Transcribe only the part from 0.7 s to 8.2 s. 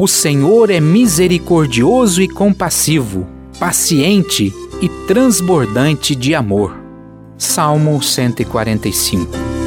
é misericordioso e compassivo, paciente e transbordante de amor. Salmo